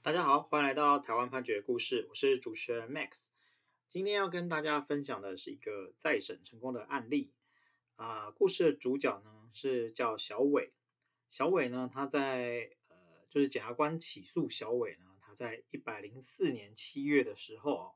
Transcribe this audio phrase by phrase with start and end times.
[0.00, 3.26] 大家好，欢迎来到台湾判决故事，我是主持人 Max。
[3.88, 7.32] 今天要跟大家分享的是一个再审成功的案例。
[7.96, 10.70] 啊、故事的主角呢是叫小伟，
[11.28, 12.96] 小伟呢他在呃
[13.28, 17.92] 就是检察官起诉小伟呢，他在一百零四年七月的时候哦，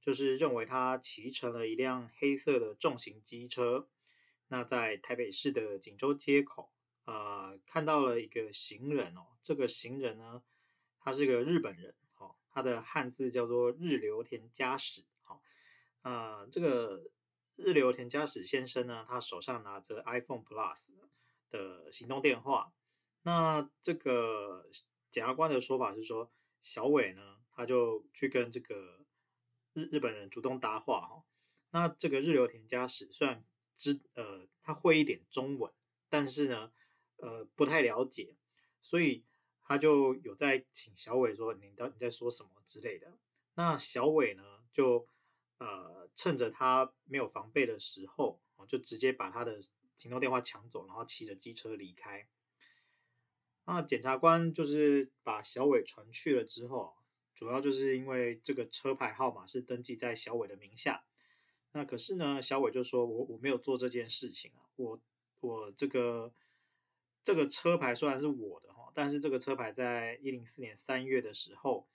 [0.00, 3.88] 就是认为他骑乘了一辆黑色的重型机车，
[4.48, 6.70] 那在台北市的锦州街口。
[7.04, 10.42] 啊、呃、看到了一个行人哦，这个行人呢
[11.00, 15.04] 他是个日本人，哦，他的汉字叫做日流田家史。
[16.02, 17.10] 啊、呃，这个
[17.56, 20.94] 日流田家史先生呢，他手上拿着 iPhone Plus
[21.50, 22.72] 的行动电话。
[23.22, 24.68] 那这个
[25.10, 26.30] 检察官的说法是说，
[26.62, 29.04] 小伟呢，他就去跟这个
[29.72, 31.24] 日日本人主动搭话哈。
[31.70, 33.44] 那这个日流田家史虽然
[33.76, 35.70] 知呃他会一点中文，
[36.08, 36.72] 但是呢，
[37.16, 38.36] 呃不太了解，
[38.80, 39.24] 所以
[39.68, 43.18] 他就有在请小伟说，你到底在说什么之类的。
[43.54, 45.06] 那小伟呢就。
[45.60, 49.58] 呃，趁着他没有防备的时候，就直接把他的
[49.96, 52.28] 行动电话抢走，然后骑着机车离开。
[53.64, 56.94] 那检察官就是把小伟传去了之后，
[57.34, 61.02] 主要就是因为这个车牌号码是登记在小伟的名下。
[61.72, 65.00] 那可是呢，小伟就说我我没有做这件事情啊，我
[65.40, 66.32] 我这个
[67.24, 68.67] 这个车牌虽然是我的，
[68.98, 71.86] 但是这个车牌在一零四年三月的时候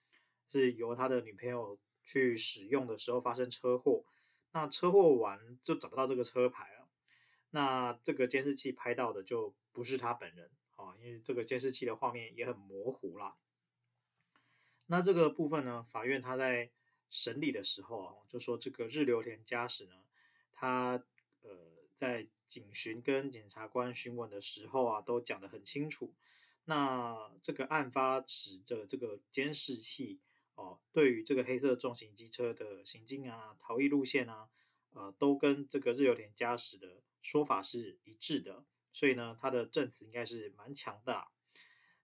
[0.47, 1.77] 是由他的女朋友。
[2.05, 4.03] 去使用的时候发生车祸，
[4.51, 6.89] 那车祸完就找不到这个车牌了。
[7.51, 13.37] 那这个监视器拍到的就不是他本人啊，因为这个监视器的画面也很模糊啦。
[14.87, 16.71] 那这个部分呢，法院他在
[17.09, 19.95] 审理的时候啊，就说这个日流田家史呢，
[20.51, 21.01] 他
[21.43, 21.49] 呃
[21.95, 26.13] 在警询跟检察官询问的时候啊，都讲得很清楚。
[26.65, 30.19] 那这个案发时的这个监视器。
[30.55, 34.49] 哦，对于这个黑色重型机车的行进啊、逃逸路线啊，
[34.91, 41.25] 呃，都跟这个日流田家史的说法是一致的，所以呢，他的证词应该是蛮强的。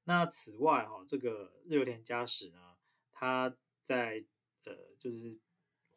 [0.05, 2.75] 那此外哈、哦，这个日流田家史呢，
[3.11, 4.25] 他在
[4.63, 5.37] 呃，就是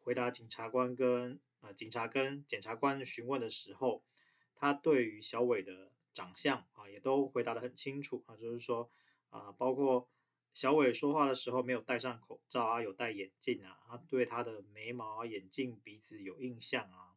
[0.01, 4.05] 回答警察官跟呃警察跟检察官询问的时候，
[4.55, 8.91] 他对于小伟的长相啊，也都回答得很清楚啊，就是说
[9.31, 10.09] 啊，包括。
[10.55, 17.17] 小伟说话的时候没有戴上口罩啊，有戴眼镜啊，他对他的眉毛、眼镜、鼻子有印象啊。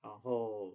[0.00, 0.72] 然后，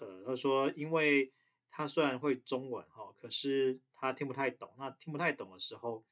[0.00, 1.32] 呃，他说，因为
[1.70, 4.74] 他虽然会中文哈，可是他听不太懂。
[4.78, 6.04] 那听不太懂的时候，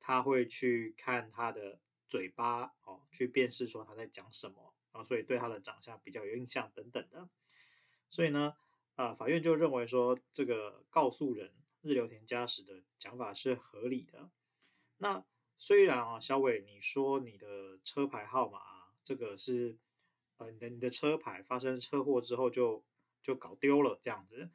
[0.00, 1.78] 他会去看他的
[2.08, 7.28] 嘴巴哦，去辨识说他在讲什么啊，所以对他的长相比较有印象等等的。
[8.10, 8.56] 所以呢，
[8.96, 11.52] 啊，法院就认为说这个告诉人。
[11.86, 14.30] 日流田家史的讲法是合理的。
[14.96, 15.22] 那
[15.58, 18.58] 虽然啊，小伟，你说你的车牌号码
[19.02, 19.76] 这个是
[20.38, 22.82] 呃，你的你的车牌发生车祸之后就
[23.20, 24.48] 就搞丢了这样子，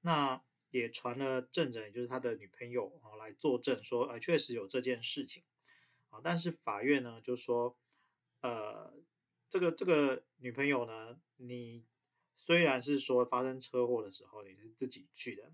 [0.00, 0.42] 那
[0.72, 5.44] 也传了证人，也就是他的女朋友啊来作证说，呃，确实有这件事情
[6.10, 6.20] 啊。
[6.20, 7.78] 但是法院呢就说，
[8.40, 8.92] 呃，
[9.48, 11.84] 这个这个女朋友呢，你
[12.36, 15.52] 虽然是说发生车祸的时候你是自己去的。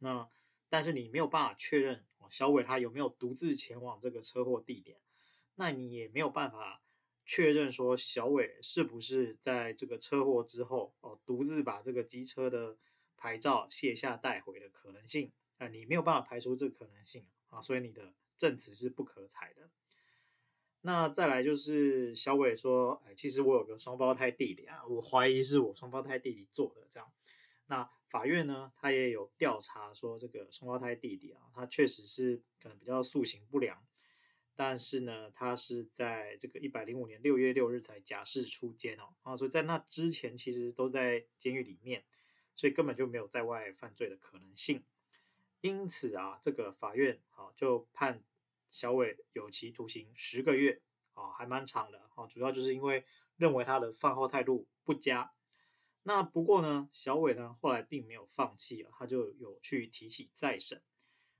[0.00, 0.28] 那
[0.68, 4.98] 但是你没有办法确认小伟他有没有独自前往这个车祸地点，
[5.54, 6.82] 那你也没有办法
[7.24, 12.76] 确认说小伟是不是在这个车祸之后哦独自把这个机车的
[13.16, 19.70] 牌照卸下带回的可能性啊，你没有办法排除这可能性啊，所以你的证词是不可采的。
[20.88, 27.12] 那再来就是小伟说，哎，其实我有个双胞胎弟弟啊，我怀疑是我双胞胎弟弟做的这样。
[27.66, 33.84] 那法院呢，他也有调查说，这个双胞胎弟弟啊，他确实是可能比较塑形不良，
[34.56, 42.02] 但是呢，他是在这个一百零五年六月六日才假释出监哦，啊，所以在那之前其实都在监狱里面，
[42.54, 44.82] 所以根本就没有在外犯罪的可能性。
[45.60, 48.24] 因此啊，这个法院啊就判
[48.70, 50.80] 小伟有期徒刑十个月
[51.14, 53.04] 啊，还蛮长的啊，主要就是因为
[53.36, 55.32] 认为他的犯后态度不佳。
[56.02, 60.82] 那不过呢，小伟呢后来并没有放弃啊，他就有去提起再审。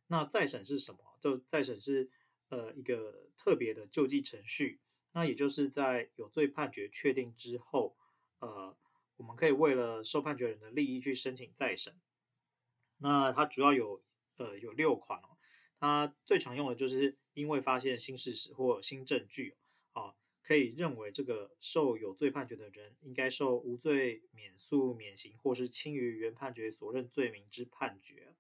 [0.09, 0.99] 那再审是什么？
[1.21, 2.11] 就再审是
[2.49, 4.81] 呃一个特别的救济程序。
[5.13, 7.97] 那也就是在有罪判决确定之后，
[8.41, 8.77] 呃，
[9.17, 11.99] 我们可以为了受判决人的利益去申请再审。
[12.99, 14.03] 那它主要有
[14.37, 15.38] 呃有六款哦，
[15.79, 19.57] 它最常用的就是因为发现新事实或新证据
[19.93, 20.15] 啊。
[20.41, 28.33] 可以认为这个受有罪判决的人应该受无罪免诉免刑，或是轻于原判决所认罪名之判决。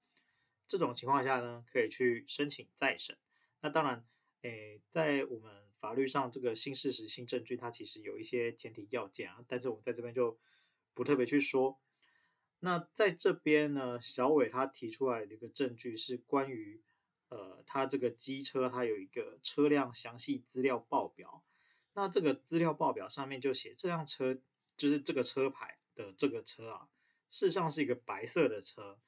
[0.67, 3.19] 这种情况下呢，可以去申请再审。
[3.61, 4.06] 那当然，
[4.40, 10.38] 诶，在我们法律上，这个新事实、新证据，它其实有一些前提要件啊，但是我们在这边就
[10.94, 11.79] 不特别去说。
[12.61, 16.81] 那在这边呢，小伟他提出来的一个证据是关于，
[17.28, 21.42] 呃，他这个机车它有一个车辆详细资料报表。
[21.94, 24.38] 那这个资料报表上面就写，这辆车
[24.76, 26.88] 就是这个车牌的这个车啊，
[27.28, 28.98] 事实上是一个白色的车。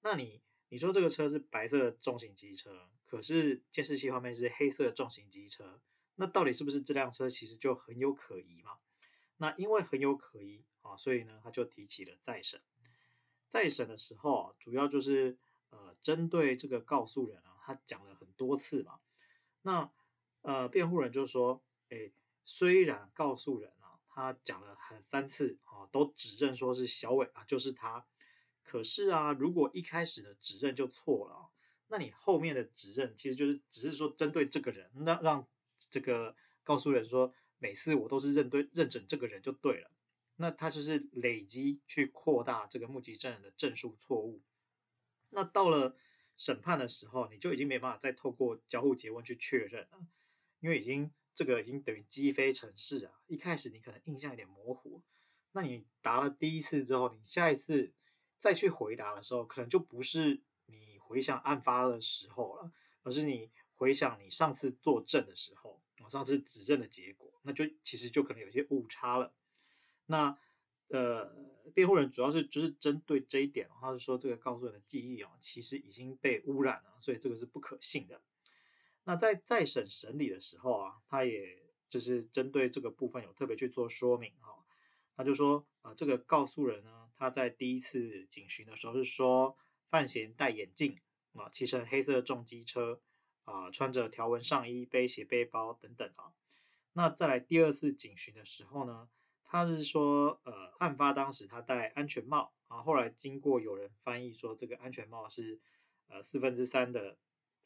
[0.00, 5.80] 那你你说这个车是白色重型机车，可是监视器画面是黑色重型机车，
[6.16, 8.78] 那到底是不是这辆车其实就很有可疑嘛？
[9.36, 12.60] 那因为很有可疑啊，所以呢他就提起了再审。
[13.48, 15.36] 再审的时候啊，主要就是
[15.70, 19.00] 呃针对这个告诉人啊，他讲了很多次嘛。
[19.62, 19.90] 那
[20.42, 22.12] 呃辩护人就说，诶。
[22.46, 28.04] 虽然告诉人啊，他讲了很三次啊，都指认说是小伟啊，就是他。
[28.64, 31.50] 可是啊，如果一开始的指认就错了，
[31.86, 35.46] 那你后面的指认其实就是只是说针对这个人，那让
[35.78, 36.34] 这个
[36.64, 39.92] 告诉人说每次我都是认对认准这个人就对了。
[40.34, 44.40] 那他就是累积去扩大这个目击证人的证述错误。
[45.28, 45.94] 那到了
[46.40, 50.06] 审判的时候，你就已经没办法再透过交互詰问去确认了，
[50.60, 51.10] 因为已经。
[51.32, 53.12] 这个已经等于积非成是啊！
[53.26, 55.00] 一开始你可能印象有点模糊，
[55.52, 57.92] 那你答了第一次之后，你下一次
[58.36, 62.70] 再去回答的时候，可能就不是你回想案发的时候了，
[63.04, 69.32] 而是你回想你上次作证的时候，啊，上次指证的结果，那就其实就可能有些误差了。
[70.06, 70.36] 那
[70.88, 71.34] 呃，
[71.70, 78.20] 辩护人主要是就是针对这一点，他是说这个告诉人的记忆啊，其实已经被污染了，所以这个是不可信的。
[79.04, 84.64] 那在再审审理的时候啊，他也就是针对这个部分有特别去做说明哈。
[85.16, 89.56] 他就说啊，这个告诉人呢，他在第一次警询的时候是说
[89.88, 90.98] 范闲戴眼镜
[91.34, 93.00] 啊，骑乘黑色重机车
[93.44, 96.32] 啊，穿着条纹上衣，背斜背包等等啊。
[96.92, 99.08] 那再来第二次警询的时候呢，
[99.52, 105.58] 他是说呃，案发当时他戴安全帽啊，后来经过有人翻译说这个安全帽是
[106.06, 107.18] 呃四分之三的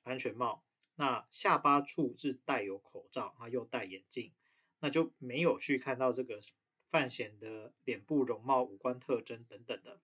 [0.02, 0.64] 安全帽。
[0.94, 4.32] 那下巴处是戴有口罩，啊，又戴眼镜，
[4.80, 6.40] 那就没有去看到这个
[6.88, 10.00] 范闲的脸部容貌、五官特征等等的。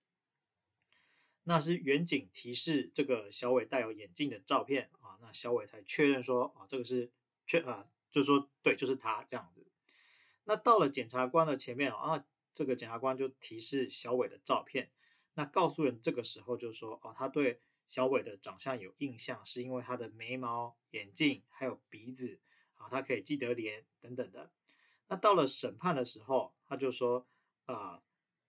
[1.45, 7.09] 那是远景提示这个小伟戴有眼镜的照片啊，那小伟才确认说啊，这个是
[7.47, 9.65] 确啊，就说对，就是他这样子。
[10.43, 14.91] 那到了检察官的前面啊，这个检察官就提示小伟的照片，
[15.33, 17.61] 那告诉人这个时候就说啊，他对。
[17.87, 22.39] 小伟的长相有印象，是因为他的眉毛、眼镜还有鼻子
[22.77, 24.49] 啊，他可以记得脸等等的。
[25.09, 27.27] 那到了审判的时候，他就说
[27.65, 28.01] 啊，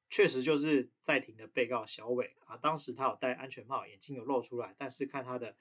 [0.09, 5.57] 确实就是在庭的被告小伟啊，当时他有戴安全帽，眼睛有露出来，但是看他的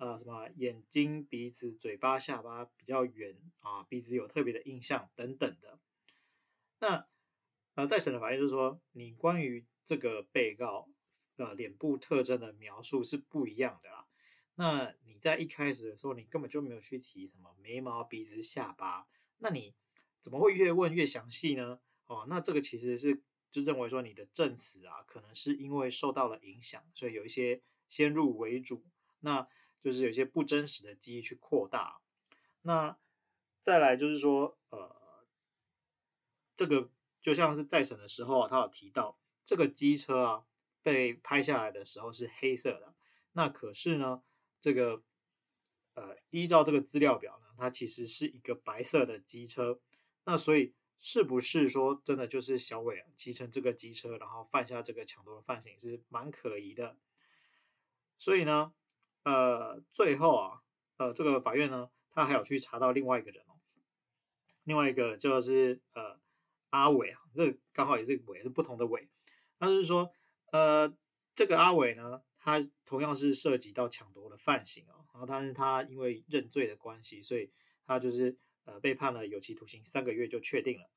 [0.00, 5.78] 呃什么眼睛、鼻子、嘴巴、下巴比较圆啊，鼻子有特别的印象等等的。
[6.80, 7.06] 那
[7.74, 10.88] 呃，在审的法院就是说，你关于这个被告。
[11.36, 14.06] 呃，脸部特征的描述是不一样的啦。
[14.56, 19.08] 那你在一开始的时候，你根本就没有去提什么眉毛、鼻子、下巴，
[19.38, 19.74] 那你
[20.20, 21.80] 怎么会越问越详细呢？
[22.08, 28.84] 哦，那这个其实是就认为说你的证词啊，可能是因为受到了影响，所以有一些先入为主，
[29.20, 29.48] 那
[29.82, 32.00] 就是有些不真实的记忆去扩大。
[32.62, 32.96] 那
[33.62, 35.26] 再来就是说，呃，
[36.54, 36.90] 这个
[37.20, 40.46] 就像是再审的时候啊，他有提到这个机车啊。
[40.82, 42.94] 被拍下来的时候是黑色的，
[43.32, 44.22] 那可是呢，
[44.62, 45.02] 这个
[45.92, 49.78] 呃，依照这个资料表呢，它其实是一个白色的机车，
[50.24, 56.96] 那所以是不是说真的就是小伟啊骑乘这个机车，然后犯下这个抢夺的犯行是蛮可疑的。
[58.16, 58.72] 所以呢，
[59.22, 60.60] 呃，最后啊，
[60.96, 63.58] 呃，这个法院呢，他还有去查到另外一个人哦，
[64.64, 66.20] 另外一个就是呃
[66.70, 69.08] 阿伟啊，这刚好也是伟，是不同的伟，
[69.58, 70.12] 他就是说。
[70.52, 70.92] 呃，
[71.32, 77.52] 这个阿伟呢，他同样是涉及到抢夺的犯行哦，然后但是他因为认罪的关系，所以
[77.86, 80.90] 他就是呃被判了有期徒刑三个月就确定了。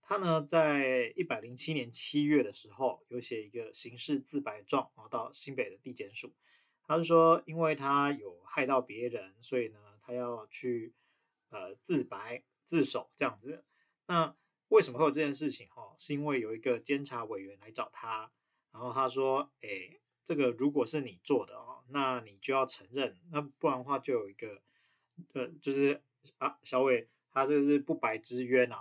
[0.00, 6.32] 他呢，在一百零七年七月的时候，有写一个刑事自白状啊，到新北的地检署，
[6.86, 10.94] 他是说因为他有害到别人，所以呢，他要去
[11.50, 13.64] 呃自白自首这样子。
[14.06, 14.36] 那
[14.68, 15.68] 为什么会有这件事情？
[15.68, 18.30] 哈，是因为有一个监察委员来找他。
[18.72, 24.60] 然后他说：“诶，这个如果是你做的哦，那你就要承认，那不然的话就有一个，
[25.32, 26.02] 呃，就是
[26.38, 28.80] 啊，小伟他这个是不白之冤呐，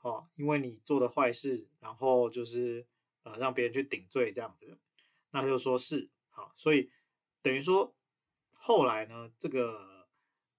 [0.00, 2.86] 哦，因为你做的坏事，然后就是
[3.24, 4.78] 呃让别人去顶罪这样子，
[5.32, 6.90] 那他就说是好，所以
[7.46, 7.94] 等于说
[8.50, 10.08] 后来呢，这个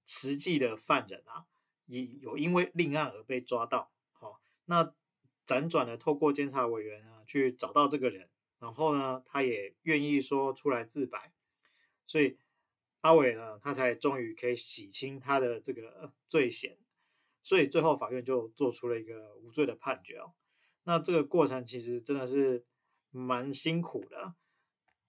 [0.05, 1.45] 实际的犯人啊，
[1.85, 3.91] 也有因为另案而被抓到。
[4.13, 4.93] 好，那
[5.45, 8.29] 辗转的透过监察委员啊，去找到这个人，
[8.59, 11.33] 然后呢，他也愿意说出来自白，
[12.05, 12.37] 所以
[13.01, 16.77] 阿伟呢，他才终于可以洗清他的这个罪嫌，
[17.43, 20.31] 所以最后法院就做出了一个无罪的判决哦。
[20.85, 22.65] 那这个过程其实真的是
[23.11, 24.35] 蛮辛苦的。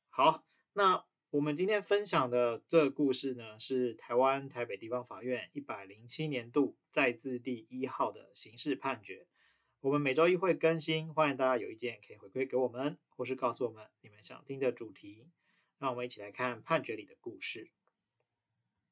[0.09, 1.07] 好，那。
[1.31, 9.27] 我们今天分享的这故事呢，是台湾台北地方法院一百零七年度再字第一号的刑事判决。
[9.81, 15.29] 我们每周一会更新，欢迎大家有意见可以回馈给我们，或是告诉我们你们想听的主题。
[15.79, 17.71] 让我们一起来看判决里的故事。